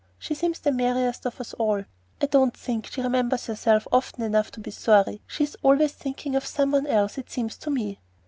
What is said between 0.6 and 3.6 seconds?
merriest of us all." "I don't think she remembers